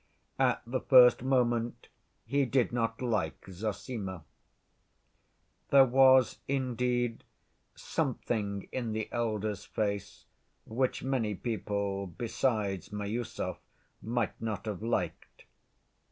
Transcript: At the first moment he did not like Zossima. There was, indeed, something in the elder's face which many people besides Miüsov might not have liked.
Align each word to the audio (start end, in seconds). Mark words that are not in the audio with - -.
At 0.39 0.63
the 0.65 0.79
first 0.81 1.21
moment 1.21 1.87
he 2.25 2.43
did 2.45 2.71
not 2.71 3.03
like 3.03 3.45
Zossima. 3.45 4.23
There 5.69 5.85
was, 5.85 6.39
indeed, 6.47 7.23
something 7.75 8.67
in 8.71 8.93
the 8.93 9.09
elder's 9.11 9.63
face 9.65 10.25
which 10.65 11.03
many 11.03 11.35
people 11.35 12.07
besides 12.07 12.89
Miüsov 12.89 13.57
might 14.01 14.41
not 14.41 14.65
have 14.65 14.81
liked. 14.81 15.45